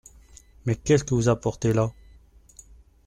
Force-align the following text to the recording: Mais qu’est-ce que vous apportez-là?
Mais 0.65 0.75
qu’est-ce 0.75 1.03
que 1.03 1.13
vous 1.13 1.29
apportez-là? 1.29 1.91